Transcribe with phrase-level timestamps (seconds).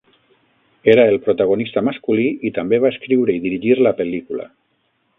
[0.93, 4.53] Era el protagonista masculí i també va escriure i dirigir la pel·lícula.